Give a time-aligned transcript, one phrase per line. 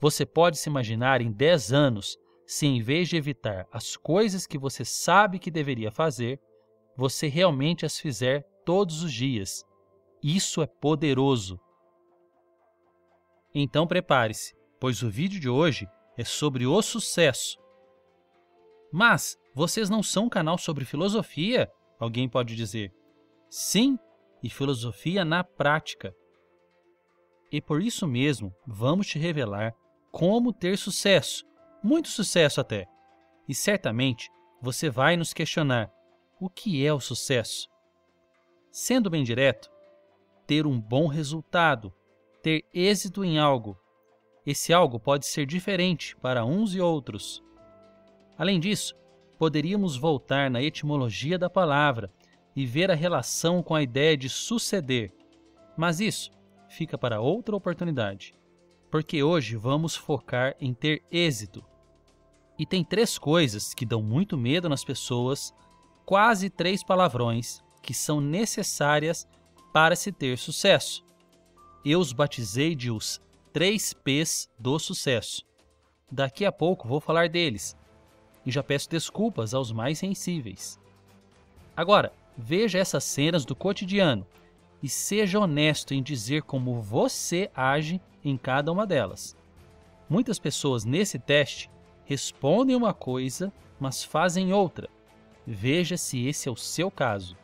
[0.00, 4.58] Você pode se imaginar em 10 anos se, em vez de evitar as coisas que
[4.58, 6.40] você sabe que deveria fazer,
[6.96, 9.64] você realmente as fizer todos os dias.
[10.22, 11.60] Isso é poderoso.
[13.54, 15.86] Então prepare-se, pois o vídeo de hoje
[16.16, 17.58] é sobre o sucesso.
[18.92, 21.70] Mas vocês não são um canal sobre filosofia?
[21.98, 22.92] Alguém pode dizer.
[23.48, 23.98] Sim,
[24.42, 26.14] e filosofia na prática.
[27.52, 29.74] E por isso mesmo, vamos te revelar
[30.10, 31.44] como ter sucesso,
[31.82, 32.86] muito sucesso até.
[33.48, 35.90] E certamente você vai nos questionar:
[36.40, 37.68] o que é o sucesso?
[38.70, 39.70] Sendo bem direto,
[40.46, 41.92] ter um bom resultado,
[42.42, 43.78] ter êxito em algo.
[44.46, 47.42] Esse algo pode ser diferente para uns e outros.
[48.38, 48.94] Além disso,
[49.38, 52.10] poderíamos voltar na etimologia da palavra
[52.54, 55.12] e ver a relação com a ideia de suceder.
[55.76, 56.30] Mas isso
[56.68, 58.34] fica para outra oportunidade,
[58.90, 61.64] porque hoje vamos focar em ter êxito.
[62.58, 65.54] E tem três coisas que dão muito medo nas pessoas,
[66.04, 69.26] quase três palavrões que são necessárias
[69.72, 71.04] para se ter sucesso.
[71.84, 73.20] Eu os batizei de os
[73.52, 75.46] três P's do sucesso.
[76.10, 77.76] Daqui a pouco vou falar deles
[78.44, 80.78] e já peço desculpas aos mais sensíveis.
[81.76, 84.26] Agora, veja essas cenas do cotidiano
[84.82, 89.36] e seja honesto em dizer como você age em cada uma delas.
[90.08, 91.70] Muitas pessoas nesse teste
[92.04, 94.88] respondem uma coisa, mas fazem outra.
[95.46, 97.36] Veja se esse é o seu caso.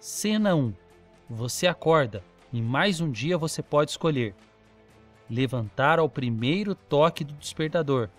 [0.00, 0.72] Cena 1.
[1.28, 4.34] Você acorda e mais um dia você pode escolher
[5.28, 8.10] levantar ao primeiro toque do despertador.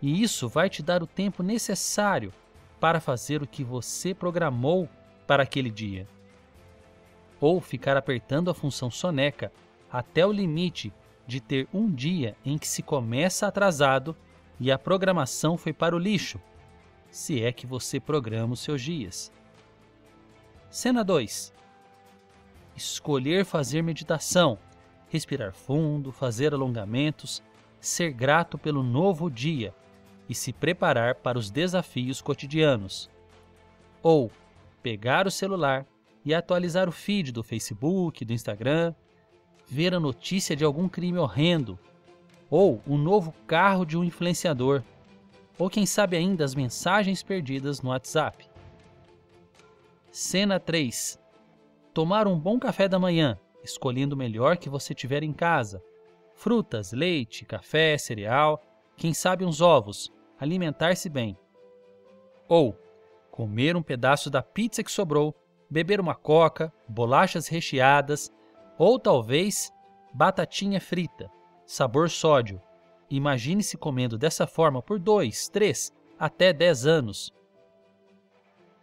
[0.00, 2.32] E isso vai te dar o tempo necessário
[2.80, 4.88] para fazer o que você programou
[5.26, 6.06] para aquele dia.
[7.40, 9.52] Ou ficar apertando a função soneca
[9.90, 10.92] até o limite
[11.28, 14.16] de ter um dia em que se começa atrasado
[14.58, 16.40] e a programação foi para o lixo,
[17.08, 19.30] se é que você programa os seus dias.
[20.68, 21.52] Cena 2
[22.78, 24.56] escolher fazer meditação,
[25.08, 27.42] respirar fundo, fazer alongamentos,
[27.80, 29.74] ser grato pelo novo dia
[30.28, 33.10] e se preparar para os desafios cotidianos.
[34.00, 34.30] Ou
[34.82, 35.84] pegar o celular
[36.24, 38.94] e atualizar o feed do Facebook, do Instagram,
[39.68, 41.78] ver a notícia de algum crime horrendo,
[42.50, 44.82] ou o novo carro de um influenciador,
[45.58, 48.48] ou quem sabe ainda as mensagens perdidas no WhatsApp.
[50.10, 51.20] Cena 3
[51.98, 55.82] tomar um bom café da manhã, escolhendo o melhor que você tiver em casa.
[56.32, 58.62] Frutas, leite, café, cereal,
[58.96, 60.08] quem sabe uns ovos,
[60.38, 61.36] alimentar-se bem.
[62.46, 62.78] Ou
[63.32, 65.34] comer um pedaço da pizza que sobrou,
[65.68, 68.32] beber uma coca, bolachas recheadas,
[68.78, 69.72] ou talvez
[70.14, 71.28] batatinha frita,
[71.66, 72.62] sabor sódio.
[73.10, 77.34] Imagine-se comendo dessa forma por dois, três, até dez anos.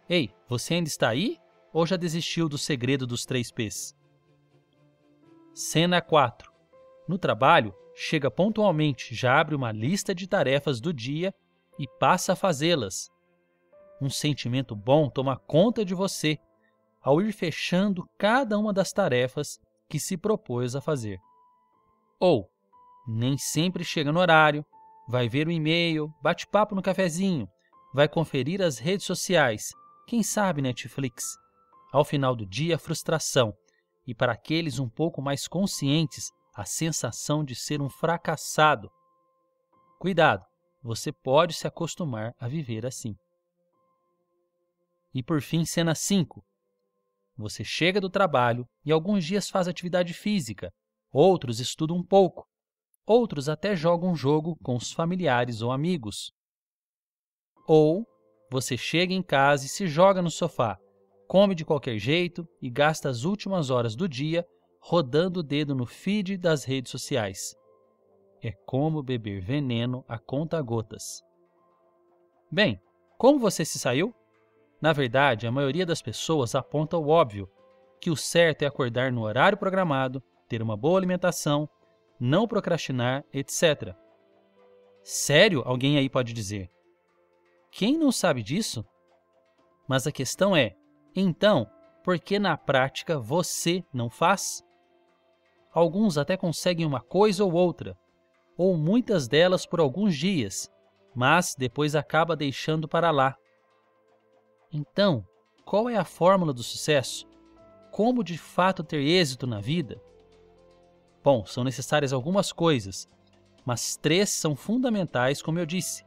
[0.08, 1.38] Ei, você ainda está aí
[1.72, 3.96] ou já desistiu do segredo dos três P's?
[5.54, 6.52] Cena 4.
[7.08, 11.34] No trabalho, chega pontualmente, já abre uma lista de tarefas do dia
[11.78, 13.10] e passa a fazê-las.
[14.00, 16.38] Um sentimento bom toma conta de você
[17.00, 21.18] ao ir fechando cada uma das tarefas que se propôs a fazer.
[22.18, 22.50] Ou,
[23.06, 24.64] nem sempre chega no horário,
[25.08, 27.48] vai ver o e-mail, bate papo no cafezinho,
[27.94, 29.72] vai conferir as redes sociais,
[30.06, 31.36] quem sabe Netflix,
[31.92, 33.54] ao final do dia, frustração,
[34.06, 38.90] e para aqueles um pouco mais conscientes, a sensação de ser um fracassado.
[39.98, 40.44] Cuidado,
[40.82, 43.16] você pode se acostumar a viver assim.
[45.12, 46.44] E por fim, cena 5.
[47.36, 50.72] Você chega do trabalho e alguns dias faz atividade física,
[51.12, 52.46] outros estudam um pouco,
[53.06, 56.32] outros até jogam um jogo com os familiares ou amigos.
[57.66, 58.06] Ou
[58.50, 60.78] você chega em casa e se joga no sofá,
[61.28, 64.46] come de qualquer jeito e gasta as últimas horas do dia
[64.80, 67.54] rodando o dedo no feed das redes sociais.
[68.42, 71.22] É como beber veneno a conta-gotas.
[72.50, 72.80] Bem,
[73.18, 74.14] como você se saiu?
[74.80, 77.48] Na verdade, a maioria das pessoas aponta o óbvio,
[78.00, 81.68] que o certo é acordar no horário programado, ter uma boa alimentação,
[82.20, 83.94] não procrastinar, etc.
[85.02, 85.62] Sério?
[85.64, 86.70] Alguém aí pode dizer.
[87.70, 88.84] Quem não sabe disso?
[89.88, 90.74] Mas a questão é:
[91.14, 91.66] então,
[92.02, 94.62] por que na prática você não faz?
[95.72, 97.96] Alguns até conseguem uma coisa ou outra,
[98.56, 100.70] ou muitas delas por alguns dias,
[101.14, 103.36] mas depois acaba deixando para lá.
[104.72, 105.26] Então,
[105.64, 107.26] qual é a fórmula do sucesso?
[107.90, 110.00] Como de fato ter êxito na vida?
[111.22, 113.08] Bom, são necessárias algumas coisas,
[113.64, 116.04] mas três são fundamentais, como eu disse.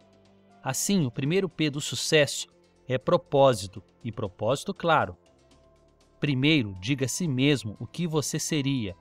[0.63, 2.47] Assim, o primeiro P do sucesso
[2.87, 5.17] é propósito, e propósito claro.
[6.19, 8.95] Primeiro, diga a si mesmo o que você seria,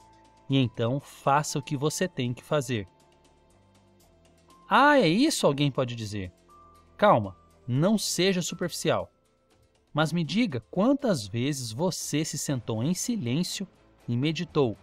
[0.49, 2.89] e então faça o que você tem que fazer.
[4.69, 5.47] Ah, é isso?
[5.47, 6.33] Alguém pode dizer.
[6.97, 9.11] Calma, não seja superficial.
[9.93, 13.67] Mas me diga quantas vezes você se sentou em silêncio
[14.07, 14.77] e meditou,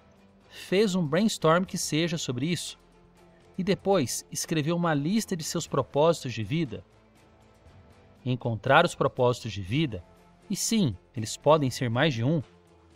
[0.49, 2.79] fez um brainstorm que seja sobre isso,
[3.57, 6.83] e depois escreveu uma lista de seus propósitos de vida.
[8.25, 10.03] Encontrar os propósitos de vida,
[10.49, 12.41] e sim, eles podem ser mais de um,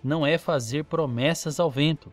[0.04, 2.12] não é fazer promessas ao vento.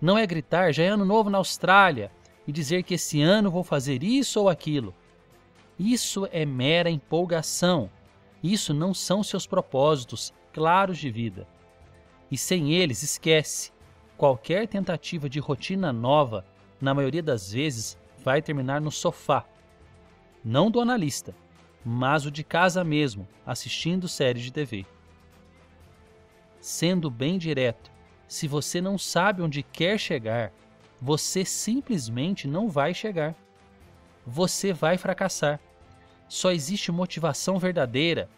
[0.00, 2.10] Não é gritar já é ano novo na Austrália
[2.46, 4.94] e dizer que esse ano vou fazer isso ou aquilo.
[5.78, 7.90] Isso é mera empolgação.
[8.42, 11.46] Isso não são seus propósitos claros de vida.
[12.30, 13.72] E sem eles, esquece.
[14.16, 16.44] Qualquer tentativa de rotina nova
[16.80, 19.44] na maioria das vezes, vai terminar no sofá.
[20.42, 21.34] Não do analista,
[21.84, 24.86] mas o de casa mesmo, assistindo série de TV.
[26.60, 27.90] Sendo bem direto,
[28.26, 30.52] se você não sabe onde quer chegar,
[31.00, 33.34] você simplesmente não vai chegar.
[34.26, 35.60] Você vai fracassar.
[36.30, 38.28] Só existe motivação verdadeira,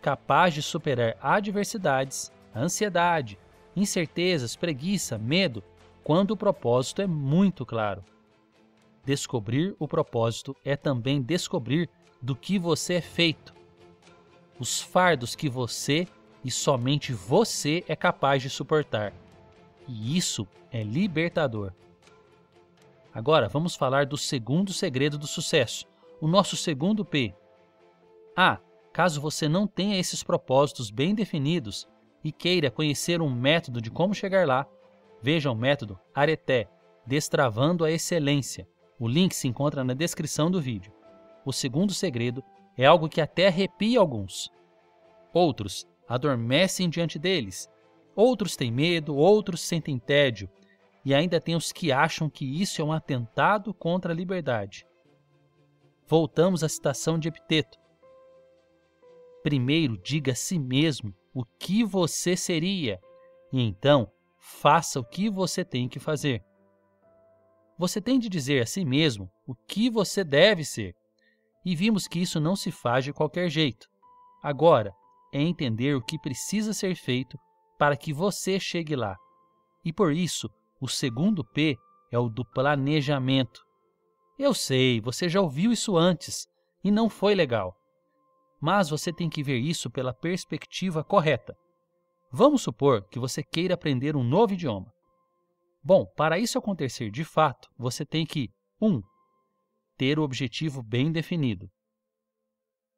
[0.00, 3.38] capaz de superar adversidades, ansiedade,
[3.76, 5.62] incertezas, preguiça, medo
[6.02, 8.02] quando o propósito é muito claro.
[9.04, 11.90] Descobrir o propósito é também descobrir
[12.22, 13.52] do que você é feito,
[14.58, 16.08] os fardos que você
[16.42, 19.12] e somente você é capaz de suportar.
[19.86, 21.70] E isso é libertador.
[23.12, 25.84] Agora vamos falar do segundo segredo do sucesso,
[26.18, 27.34] o nosso segundo P.
[28.36, 28.58] Ah,
[28.92, 31.88] caso você não tenha esses propósitos bem definidos
[32.24, 34.66] e queira conhecer um método de como chegar lá,
[35.22, 36.68] Veja o método Areté,
[37.06, 38.66] Destravando a Excelência.
[38.98, 40.92] O link se encontra na descrição do vídeo.
[41.46, 42.42] O segundo segredo
[42.76, 44.50] é algo que até arrepia alguns.
[45.32, 47.70] Outros adormecem diante deles.
[48.16, 50.50] Outros têm medo, outros sentem tédio.
[51.04, 54.84] E ainda tem os que acham que isso é um atentado contra a liberdade.
[56.04, 57.78] Voltamos à citação de Epiteto.
[59.42, 63.00] Primeiro diga a si mesmo o que você seria,
[63.52, 66.44] e então faça o que você tem que fazer.
[67.78, 70.94] Você tem de dizer a si mesmo o que você deve ser.
[71.64, 73.88] E vimos que isso não se faz de qualquer jeito.
[74.42, 74.94] Agora
[75.32, 77.38] é entender o que precisa ser feito
[77.78, 79.16] para que você chegue lá.
[79.84, 80.48] E por isso,
[80.80, 81.76] o segundo P
[82.10, 83.64] é o do planejamento.
[84.38, 86.46] Eu sei, você já ouviu isso antes
[86.84, 87.76] e não foi legal.
[88.62, 91.56] Mas você tem que ver isso pela perspectiva correta.
[92.30, 94.86] Vamos supor que você queira aprender um novo idioma.
[95.82, 98.48] Bom, para isso acontecer de fato, você tem que
[98.80, 98.86] 1.
[98.86, 99.02] Um,
[99.98, 101.68] ter o objetivo bem definido.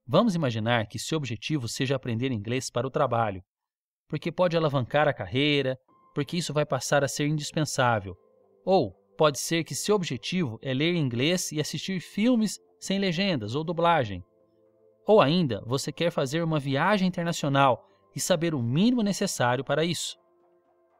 [0.06, 3.43] Vamos imaginar que seu objetivo seja aprender inglês para o trabalho,
[4.06, 5.78] porque pode alavancar a carreira,
[6.14, 8.14] porque isso vai passar a ser indispensável.
[8.66, 13.64] Ou pode ser que seu objetivo é ler inglês e assistir filmes sem legendas ou
[13.64, 14.22] dublagem.
[15.06, 20.16] Ou ainda, você quer fazer uma viagem internacional e saber o mínimo necessário para isso.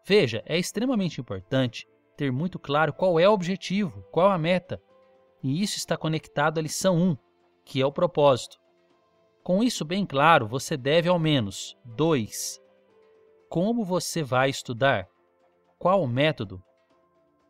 [0.07, 4.81] Veja, é extremamente importante ter muito claro qual é o objetivo, qual a meta,
[5.43, 7.17] e isso está conectado à lição 1,
[7.65, 8.59] que é o propósito.
[9.43, 12.61] Com isso bem claro, você deve ao menos 2.
[13.49, 15.07] Como você vai estudar?
[15.79, 16.63] Qual o método?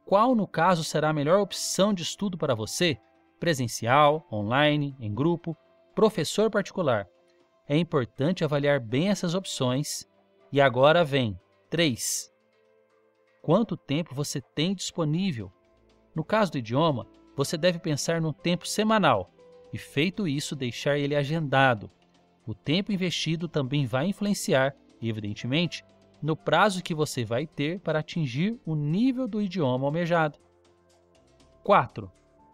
[0.05, 2.99] Qual, no caso, será a melhor opção de estudo para você?
[3.39, 5.57] Presencial, online, em grupo,
[5.95, 7.09] professor particular?
[7.67, 10.07] é importante avaliar bem essas opções.
[10.53, 11.39] E agora vem
[11.71, 12.31] 3.
[13.43, 15.51] Quanto tempo você tem disponível?
[16.15, 19.31] No caso do idioma, você deve pensar no tempo semanal
[19.73, 21.91] e, feito isso, deixar ele agendado.
[22.47, 25.85] O tempo investido também vai influenciar, evidentemente,
[26.23, 30.39] no prazo que você vai ter para atingir o nível do idioma almejado.
[31.65, 32.11] 4.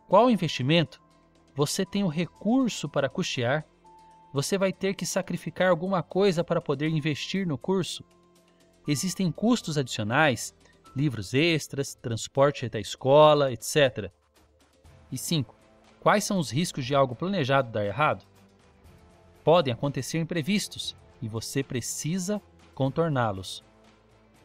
[0.08, 1.00] Qual investimento?
[1.54, 3.66] Você tem o recurso para custear
[4.32, 8.04] você vai ter que sacrificar alguma coisa para poder investir no curso.
[8.86, 10.54] Existem custos adicionais,
[10.94, 14.10] livros extras, transporte até a escola, etc.
[15.10, 15.54] E 5.
[16.00, 18.24] Quais são os riscos de algo planejado dar errado?
[19.42, 22.40] Podem acontecer imprevistos e você precisa
[22.74, 23.64] contorná-los.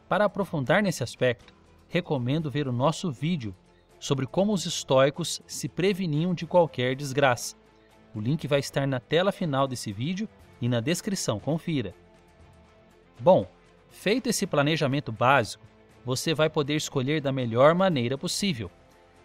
[0.09, 1.53] Para aprofundar nesse aspecto,
[1.87, 3.55] recomendo ver o nosso vídeo
[4.05, 7.55] sobre como os estoicos se preveniam de qualquer desgraça.
[8.13, 10.29] O link vai estar na tela final desse vídeo
[10.61, 11.91] e na descrição, confira.
[13.19, 13.47] Bom,
[13.89, 15.65] feito esse planejamento básico,
[16.05, 18.69] você vai poder escolher da melhor maneira possível.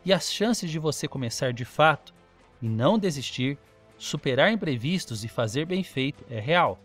[0.02, 2.14] E as chances de você começar de fato
[2.62, 3.58] e não desistir,
[3.98, 6.80] superar imprevistos e fazer bem feito é real.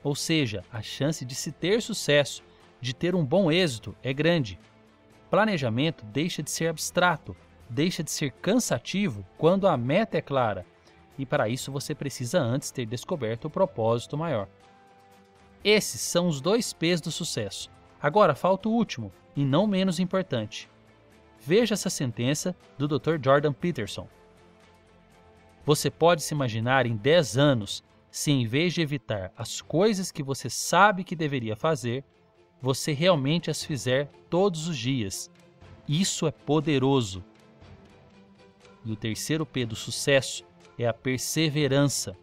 [0.00, 2.44] Ou seja, a chance de se ter sucesso,
[2.80, 4.60] de ter um bom êxito é grande.
[5.36, 7.36] Planejamento deixa de ser abstrato,
[7.68, 10.64] deixa de ser cansativo quando a meta é clara,
[11.18, 14.48] e para isso você precisa antes ter descoberto o propósito maior.
[15.62, 17.70] Esses são os dois P's do sucesso.
[18.00, 20.70] Agora falta o último, e não menos importante.
[21.38, 23.22] Veja essa sentença do Dr.
[23.22, 24.08] Jordan Peterson.
[25.66, 30.22] Você pode se imaginar em 10 anos se, em vez de evitar as coisas que
[30.22, 32.02] você sabe que deveria fazer,
[32.60, 35.30] você realmente as fizer todos os dias.
[35.88, 37.24] Isso é poderoso.
[38.84, 40.44] E o terceiro P do sucesso
[40.78, 42.16] é a perseverança.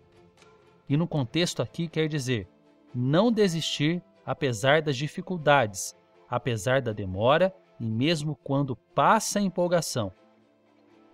[0.88, 2.48] E no contexto aqui quer dizer
[2.94, 5.96] não desistir apesar das dificuldades,
[6.30, 10.12] apesar da demora e mesmo quando passa a empolgação.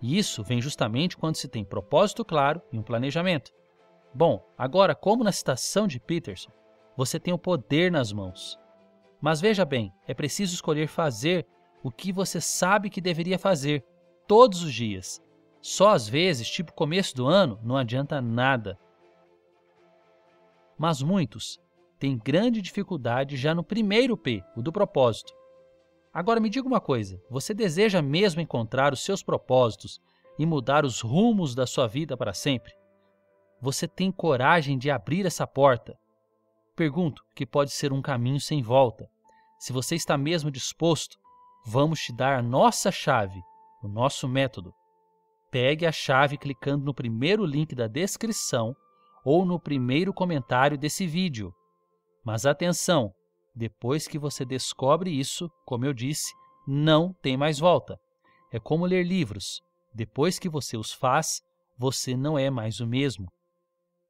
[0.00, 3.52] E isso vem justamente quando se tem propósito claro e um planejamento.
[4.14, 6.50] Bom, agora, como na citação de Peterson,
[6.96, 8.58] você tem o poder nas mãos.
[9.20, 11.46] Mas veja bem, é preciso escolher fazer
[11.82, 13.84] o que você sabe que deveria fazer
[14.26, 15.22] todos os dias,
[15.60, 18.78] só às vezes, tipo começo do ano, não adianta nada.
[20.78, 21.60] Mas muitos
[21.98, 25.34] têm grande dificuldade já no primeiro P, o do propósito.
[26.12, 30.00] Agora me diga uma coisa: você deseja mesmo encontrar os seus propósitos
[30.38, 32.72] e mudar os rumos da sua vida para sempre?
[33.60, 35.98] Você tem coragem de abrir essa porta?
[36.80, 39.06] Pergunto que pode ser um caminho sem volta.
[39.58, 41.18] Se você está mesmo disposto,
[41.66, 43.38] vamos te dar a nossa chave,
[43.82, 44.72] o nosso método
[45.50, 48.74] pegue a chave clicando no primeiro link da descrição
[49.22, 51.52] ou no primeiro comentário desse vídeo.
[52.24, 53.12] Mas atenção,
[53.54, 56.32] depois que você descobre isso, como eu disse,
[56.66, 58.00] não tem mais volta.
[58.50, 59.60] É como ler livros.
[59.92, 61.42] Depois que você os faz,
[61.76, 63.30] você não é mais o mesmo.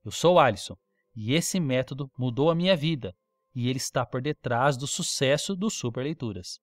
[0.05, 0.77] Eu sou Alisson
[1.15, 3.15] e esse método mudou a minha vida
[3.55, 6.59] e ele está por detrás do sucesso do Super Leituras.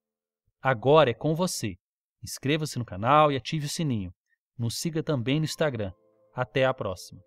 [0.61, 1.75] Agora é com você.
[2.23, 4.13] Inscreva-se no canal e ative o sininho.
[4.57, 5.91] Nos siga também no Instagram.
[6.33, 7.21] Até a próxima!